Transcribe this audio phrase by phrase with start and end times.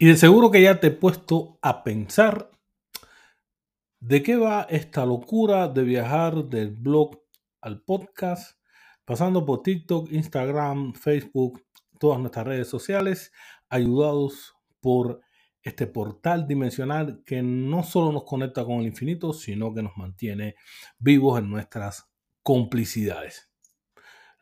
[0.00, 2.52] Y de seguro que ya te he puesto a pensar
[3.98, 7.20] de qué va esta locura de viajar del blog
[7.60, 8.60] al podcast,
[9.04, 11.66] pasando por TikTok, Instagram, Facebook,
[11.98, 13.32] todas nuestras redes sociales,
[13.68, 15.20] ayudados por
[15.62, 20.54] este portal dimensional que no solo nos conecta con el infinito, sino que nos mantiene
[21.00, 22.08] vivos en nuestras
[22.44, 23.47] complicidades.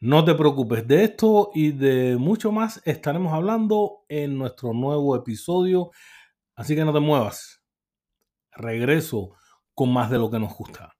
[0.00, 5.90] No te preocupes, de esto y de mucho más estaremos hablando en nuestro nuevo episodio,
[6.54, 7.62] así que no te muevas.
[8.52, 9.30] Regreso
[9.72, 10.92] con más de lo que nos gusta.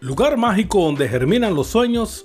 [0.00, 2.24] Lugar mágico donde germinan los sueños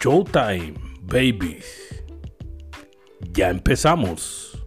[0.00, 2.04] Showtime, babies.
[3.34, 4.57] Ya empezamos.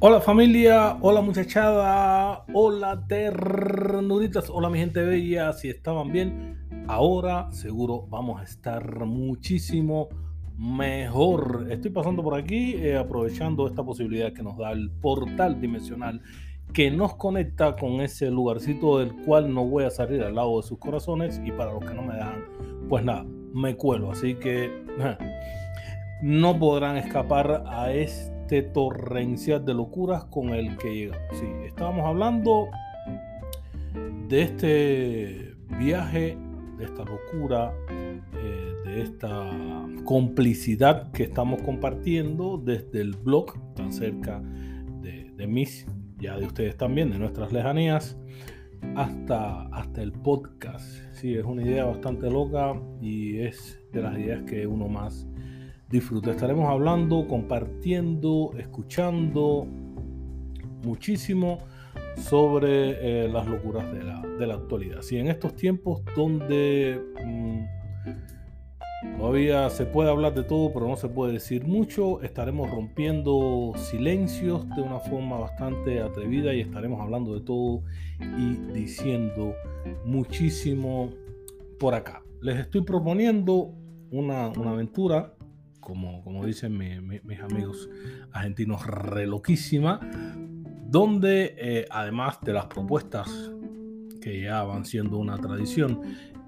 [0.00, 8.06] Hola familia, hola muchachada, hola ternuritas, hola mi gente bella, si estaban bien, ahora seguro
[8.08, 10.08] vamos a estar muchísimo
[10.58, 11.68] mejor.
[11.70, 16.20] Estoy pasando por aquí eh, aprovechando esta posibilidad que nos da el portal dimensional
[16.72, 20.66] que nos conecta con ese lugarcito del cual no voy a salir al lado de
[20.66, 22.44] sus corazones y para los que no me dejan,
[22.88, 24.70] pues nada, me cuelo, así que
[26.22, 31.38] no podrán escapar a este este torrencial de locuras con el que llegamos.
[31.40, 32.68] Sí, estábamos hablando
[34.28, 36.36] de este viaje,
[36.76, 39.50] de esta locura, eh, de esta
[40.04, 44.42] complicidad que estamos compartiendo desde el blog, tan cerca
[45.00, 45.86] de, de mis,
[46.18, 48.18] ya de ustedes también, de nuestras lejanías,
[48.94, 50.84] hasta, hasta el podcast.
[51.12, 55.26] Sí, es una idea bastante loca y es de las ideas que uno más
[55.94, 56.32] disfruta.
[56.32, 59.64] Estaremos hablando, compartiendo, escuchando
[60.82, 61.60] muchísimo
[62.16, 65.02] sobre eh, las locuras de la, de la, actualidad.
[65.02, 71.08] Si en estos tiempos donde mm, todavía se puede hablar de todo, pero no se
[71.08, 77.40] puede decir mucho, estaremos rompiendo silencios de una forma bastante atrevida y estaremos hablando de
[77.40, 77.82] todo
[78.20, 79.54] y diciendo
[80.04, 81.10] muchísimo
[81.78, 82.24] por acá.
[82.40, 83.70] Les estoy proponiendo
[84.10, 85.34] una, una aventura
[85.84, 87.88] como, dicen mis amigos
[88.32, 90.00] argentinos, re loquísima,
[90.86, 93.28] donde eh, además de las propuestas
[94.20, 96.00] que ya van siendo una tradición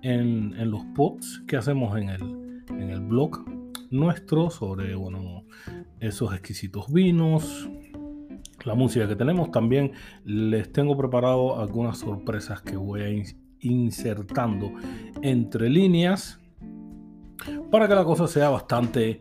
[0.02, 3.44] en, los pods que hacemos en el, en el blog
[3.90, 5.44] nuestro sobre bueno,
[6.00, 7.68] esos exquisitos vinos,
[8.64, 9.92] la música que tenemos, también
[10.24, 13.24] les tengo preparado algunas sorpresas que voy a
[13.60, 14.72] insertando
[15.22, 16.40] entre líneas
[17.76, 19.20] para que la cosa sea bastante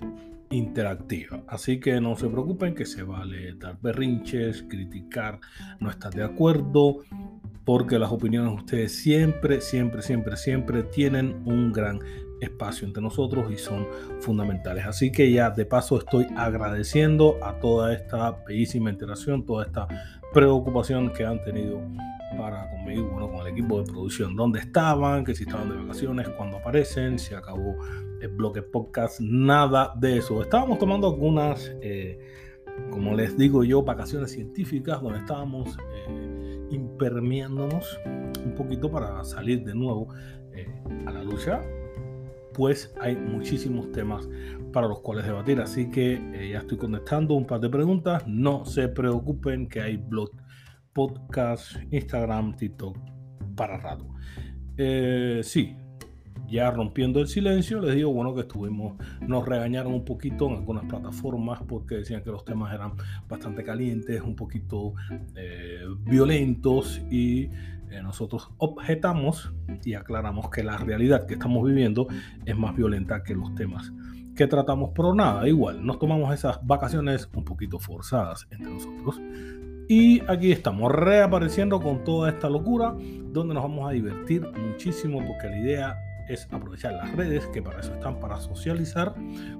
[0.49, 1.43] interactiva.
[1.45, 5.41] Así que no se preocupen que se vale dar berrinches, criticar,
[5.81, 6.99] no estar de acuerdo,
[7.65, 11.99] porque las opiniones de ustedes siempre, siempre, siempre, siempre tienen un gran
[12.39, 13.87] espacio entre nosotros y son
[14.21, 14.85] fundamentales.
[14.85, 19.85] Así que ya de paso estoy agradeciendo a toda esta bellísima interacción, toda esta
[20.31, 21.81] preocupación que han tenido
[22.37, 26.29] para conmigo, bueno, con el equipo de producción, dónde estaban, que si estaban de vacaciones,
[26.29, 27.77] cuándo aparecen, si acabó
[28.27, 30.41] bloque podcast, nada de eso.
[30.41, 32.19] Estábamos tomando algunas, eh,
[32.89, 37.99] como les digo yo, vacaciones científicas, donde estábamos eh, impermeándonos
[38.43, 40.07] un poquito para salir de nuevo
[40.53, 40.67] eh,
[41.05, 41.61] a la lucha,
[42.53, 44.27] pues hay muchísimos temas
[44.71, 48.87] para los cuales debatir, así que ya estoy contestando un par de preguntas, no se
[48.87, 50.31] preocupen que hay blog
[50.93, 52.97] podcast, Instagram, TikTok
[53.55, 54.07] para rato.
[54.77, 55.75] Eh, sí,
[56.47, 60.85] ya rompiendo el silencio, les digo, bueno, que estuvimos, nos regañaron un poquito en algunas
[60.85, 62.93] plataformas porque decían que los temas eran
[63.27, 64.93] bastante calientes, un poquito
[65.35, 67.49] eh, violentos y
[67.89, 69.53] eh, nosotros objetamos
[69.83, 72.07] y aclaramos que la realidad que estamos viviendo
[72.45, 73.91] es más violenta que los temas
[74.35, 79.21] que tratamos, pero nada, igual, nos tomamos esas vacaciones un poquito forzadas entre nosotros.
[79.87, 82.95] Y aquí estamos reapareciendo con toda esta locura,
[83.31, 85.97] donde nos vamos a divertir muchísimo, porque la idea
[86.29, 89.15] es aprovechar las redes, que para eso están, para socializar,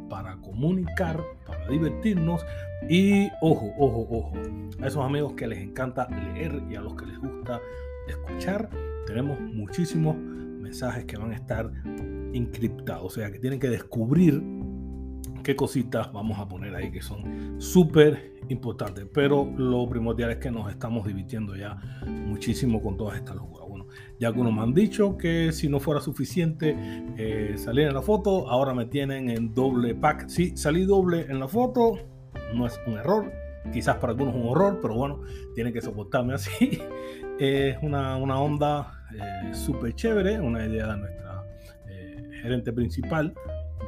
[0.10, 2.46] para comunicar, para divertirnos.
[2.90, 4.34] Y ojo, ojo, ojo,
[4.82, 7.62] a esos amigos que les encanta leer y a los que les gusta
[8.08, 8.70] escuchar,
[9.08, 11.72] tenemos muchísimos mensajes que van a estar
[12.34, 14.44] encriptados, o sea que tienen que descubrir
[15.44, 19.06] qué cositas vamos a poner ahí que son súper importantes.
[19.14, 21.78] Pero lo primordial es que nos estamos divirtiendo ya
[22.08, 23.65] muchísimo con todas estas locuras.
[24.20, 26.76] Ya algunos me han dicho que si no fuera suficiente
[27.18, 30.28] eh, salir en la foto, ahora me tienen en doble pack.
[30.28, 32.00] Sí, salí doble en la foto,
[32.54, 33.32] no es un error.
[33.74, 35.22] Quizás para algunos un horror, pero bueno,
[35.54, 36.80] tienen que soportarme así.
[37.38, 41.44] Es una, una onda eh, súper chévere, una idea de nuestra
[41.90, 43.34] eh, gerente principal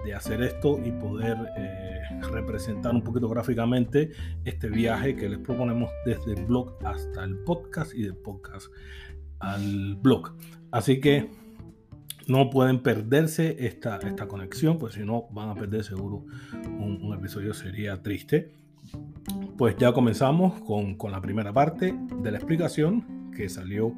[0.03, 2.01] de hacer esto y poder eh,
[2.31, 4.11] representar un poquito gráficamente
[4.45, 8.67] este viaje que les proponemos desde el blog hasta el podcast y del podcast
[9.39, 10.33] al blog.
[10.71, 11.29] Así que
[12.27, 16.25] no pueden perderse esta, esta conexión, pues si no van a perder seguro
[16.65, 18.51] un, episodio, sería triste.
[19.57, 23.93] Pues ya comenzamos con, con, la primera parte de la explicación que salió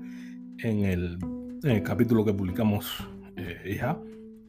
[0.59, 1.18] en el,
[1.63, 3.03] en el capítulo que publicamos
[3.35, 3.97] eh, ya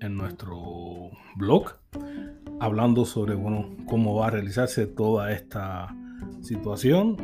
[0.01, 1.77] en nuestro blog,
[2.59, 5.95] hablando sobre bueno, cómo va a realizarse toda esta
[6.43, 7.17] situación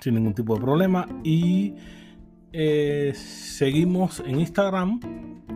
[0.00, 1.06] sin ningún tipo de problema.
[1.22, 1.74] Y
[2.56, 5.00] eh, seguimos en Instagram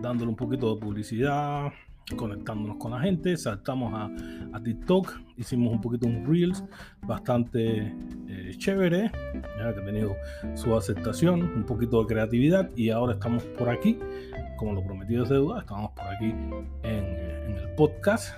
[0.02, 1.72] dándole un poquito de publicidad,
[2.16, 4.10] conectándonos con la gente, saltamos a,
[4.60, 6.64] TikTok, hicimos un poquito un Reels
[7.06, 7.94] bastante
[8.28, 10.16] eh, chévere, ya que ha tenido
[10.54, 13.96] su aceptación, un poquito de creatividad y ahora estamos por aquí,
[14.56, 16.34] como lo prometido es deuda, estamos por aquí
[16.82, 18.34] en, el podcast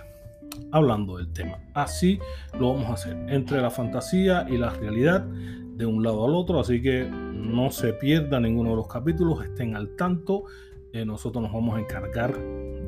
[0.70, 1.58] hablando del tema.
[1.72, 2.18] Así
[2.58, 6.60] lo vamos a hacer, entre la fantasía y la realidad, de un lado al otro,
[6.60, 7.08] así que
[7.40, 10.44] no se pierda ninguno de los capítulos, estén al tanto.
[10.92, 12.36] Eh, nosotros nos vamos a encargar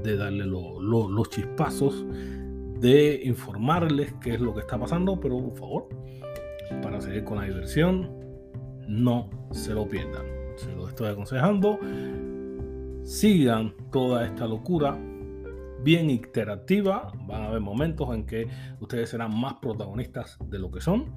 [0.02, 2.04] de darle los chispazos,
[2.80, 5.88] de informarles qué es lo que está pasando, pero por favor,
[6.82, 8.10] para seguir con la diversión,
[8.88, 10.24] no se lo pierdan.
[10.56, 11.78] Se lo estoy aconsejando.
[13.04, 14.98] Sigan toda esta locura
[15.82, 17.12] bien interactiva.
[17.26, 18.48] Van a haber momentos en que
[18.80, 21.14] ustedes serán más protagonistas de lo que son.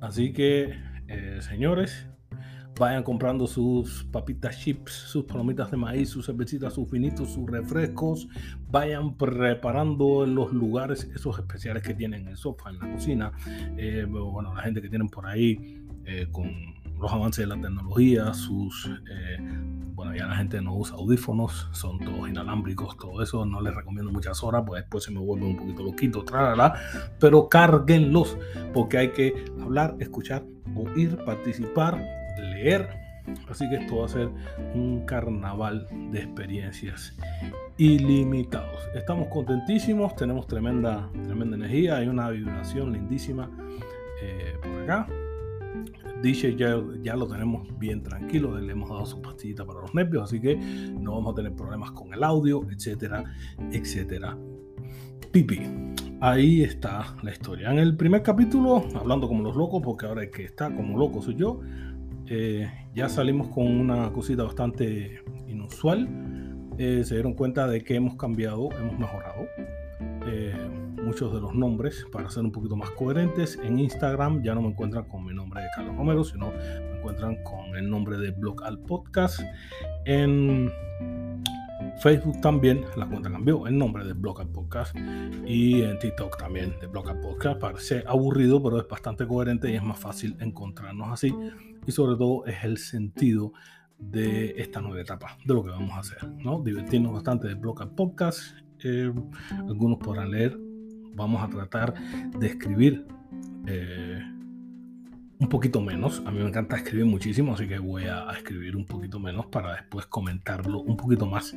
[0.00, 0.74] Así que,
[1.08, 2.08] eh, señores,
[2.78, 8.28] vayan comprando sus papitas chips, sus palomitas de maíz, sus cervecitas, sus finitos, sus refrescos.
[8.70, 13.32] Vayan preparando en los lugares esos especiales que tienen en el sofá, en la cocina.
[13.76, 16.50] Eh, bueno, la gente que tienen por ahí eh, con
[16.98, 18.90] los avances de la tecnología, sus...
[19.10, 19.38] Eh,
[19.94, 24.10] bueno, ya la gente no usa audífonos, son todos inalámbricos, todo eso, no les recomiendo
[24.10, 26.74] muchas horas, pues después se me vuelve un poquito loquito, tralala,
[27.20, 28.38] pero cárguenlos,
[28.72, 32.21] porque hay que hablar, escuchar, oír, participar
[32.62, 32.88] leer.
[33.48, 34.28] Así que esto va a ser
[34.74, 37.16] un carnaval de experiencias
[37.76, 38.80] ilimitados.
[38.94, 43.48] Estamos contentísimos, tenemos tremenda, tremenda energía, hay una vibración lindísima
[44.22, 45.08] eh, por acá.
[46.22, 50.24] DJ ya, ya lo tenemos bien tranquilo, le hemos dado su pastillita para los nervios,
[50.24, 53.24] así que no vamos a tener problemas con el audio, etcétera,
[53.72, 54.36] etcétera.
[55.32, 55.60] Pipi,
[56.20, 57.72] ahí está la historia.
[57.72, 61.22] En el primer capítulo, hablando como los locos, porque ahora el que está como loco
[61.22, 61.60] soy yo,
[62.34, 66.08] eh, ya salimos con una cosita bastante inusual.
[66.78, 69.46] Eh, se dieron cuenta de que hemos cambiado, hemos mejorado
[70.26, 70.56] eh,
[71.02, 73.60] muchos de los nombres para ser un poquito más coherentes.
[73.62, 77.36] En Instagram ya no me encuentran con mi nombre de Carlos Romero, sino me encuentran
[77.44, 79.40] con el nombre de Blog al Podcast.
[80.06, 80.72] En
[82.00, 84.96] Facebook también la cuenta cambió el nombre de Blog al Podcast
[85.46, 87.60] y en TikTok también de Blog al Podcast.
[87.60, 91.34] Parece aburrido, pero es bastante coherente y es más fácil encontrarnos así
[91.86, 93.52] y sobre todo es el sentido
[93.98, 96.60] de esta nueva etapa, de lo que vamos a hacer, ¿no?
[96.60, 98.40] Divertirnos bastante de blog podcast,
[98.82, 99.12] eh,
[99.68, 100.58] algunos podrán leer,
[101.14, 101.94] vamos a tratar
[102.38, 103.06] de escribir
[103.66, 104.20] eh,
[105.38, 108.86] un poquito menos, a mí me encanta escribir muchísimo, así que voy a, escribir un
[108.86, 111.56] poquito menos para después comentarlo un poquito más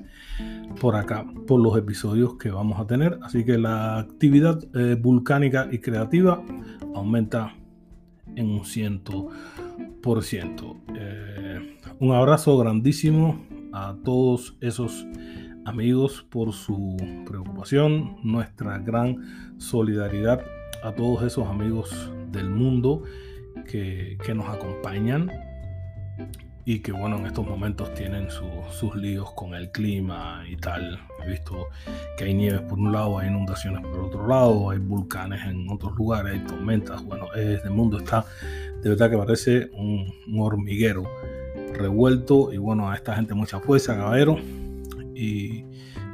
[0.82, 5.67] por acá, por los episodios que vamos a tener, así que la actividad eh, volcánica
[5.72, 6.44] y creativa
[6.96, 7.55] aumenta
[8.36, 9.29] en un ciento
[10.07, 13.43] Eh, un abrazo grandísimo
[13.74, 15.03] a todos esos
[15.65, 16.95] amigos por su
[17.25, 20.45] preocupación, nuestra gran solidaridad
[20.83, 23.01] a todos esos amigos del mundo
[23.67, 25.31] que, nos acompañan
[26.65, 31.00] y que bueno, en estos momentos tienen sus líos con el clima y tal.
[31.24, 31.69] He visto
[32.15, 35.95] que hay nieves por un lado, hay inundaciones por otro lado, hay volcanes en otros
[35.95, 37.03] lugares, hay tormentas.
[37.03, 38.24] Bueno, el mundo está
[38.85, 41.09] De verdad que parece un, hormiguero
[41.73, 42.53] revuelto.
[42.53, 44.37] Y bueno, a esta gente mucha fuerza, caballero.
[45.15, 45.65] Y,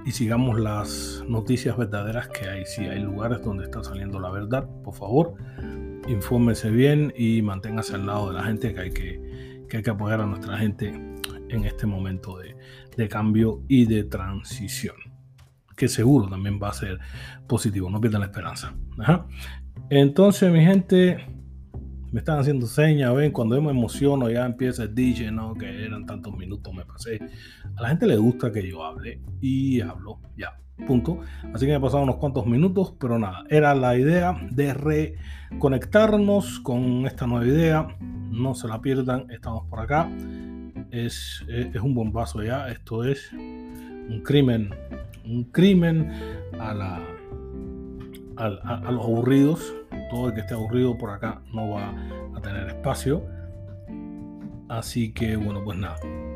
[0.09, 2.65] sigamos las noticias verdaderas que hay.
[2.65, 5.33] Si hay lugares donde está saliendo la verdad, por favor,
[6.07, 9.89] infórmese bien y manténgase al lado de la gente que hay que, que, hay que
[9.89, 10.87] apoyar a nuestra gente
[11.49, 12.55] en este momento de,
[12.95, 14.95] de cambio y de transición
[15.75, 16.99] que seguro también va a ser
[17.47, 17.89] positivo.
[17.89, 18.73] No pierdan la esperanza.
[19.89, 21.25] Entonces, mi gente,
[22.12, 25.86] me están haciendo señas, ven, cuando yo me emociono ya empieza el DJ, no, que
[25.86, 27.20] eran tantos minutos, me pasé.
[27.75, 31.20] A la gente le gusta que yo hable y hablo, ya, punto.
[31.53, 36.60] Así que me he pasado unos cuantos minutos, pero nada, era la idea de reconectarnos
[36.60, 37.88] con esta nueva idea.
[38.00, 40.10] No se la pierdan, estamos por acá.
[40.91, 44.72] Es, es, es un bombazo ya, esto es un crimen
[45.25, 46.12] un crimen
[46.60, 47.00] a, la,
[48.38, 49.74] a, los aburridos.
[50.12, 51.96] Todo el que esté aburrido por acá no va
[52.36, 53.25] a tener espacio.
[54.68, 55.96] Así que bueno, pues nada,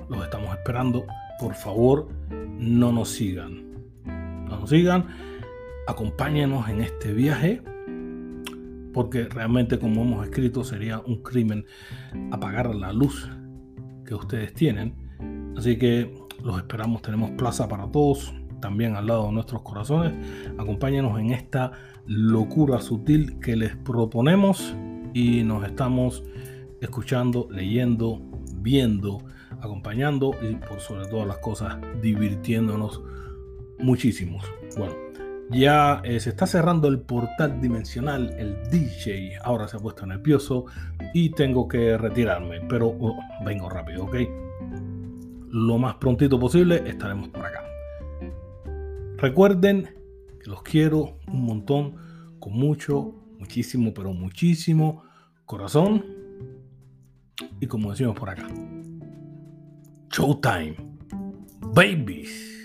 [0.10, 1.06] los estamos esperando.
[1.42, 2.08] Por favor,
[2.58, 3.66] no nos sigan.
[4.06, 5.08] No nos sigan.
[5.88, 7.62] Acompáñenos en este viaje.
[8.94, 11.66] Porque realmente, como hemos escrito, sería un crimen
[12.32, 13.30] apagar la luz
[14.06, 14.96] que ustedes tienen.
[15.58, 17.02] Así que los esperamos.
[17.02, 18.34] Tenemos plaza para todos
[18.66, 20.12] también al lado de nuestros corazones.
[20.58, 21.72] Acompáñenos en esta
[22.08, 24.76] locura sutil que les proponemos
[25.14, 26.24] y nos estamos
[26.82, 28.24] escuchando, leyendo,
[28.56, 29.20] viendo,
[29.62, 33.04] acompañando y por sobre todas las cosas divirtiéndonos
[33.78, 34.44] muchísimos.
[34.80, 34.96] Bueno,
[35.52, 40.66] ya eh, se está cerrando el portal dimensional, el DJ ahora se ha puesto nervioso
[41.14, 44.16] y tengo que retirarme, pero oh, vengo rápido, ¿ok?
[45.52, 47.55] Lo más prontito posible estaremos por acá.
[49.26, 49.90] Recuerden
[50.40, 51.96] que los quiero un montón,
[52.38, 55.02] con mucho, muchísimo, pero muchísimo
[55.48, 56.06] corazón.
[57.60, 58.48] Y como decimos por acá,
[60.12, 60.76] Showtime,
[61.74, 62.65] babies.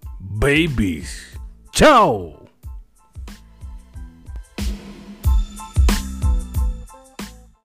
[0.39, 1.37] babies.
[1.73, 2.40] Chao.